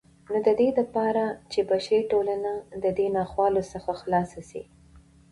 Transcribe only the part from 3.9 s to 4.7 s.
خلاصه سي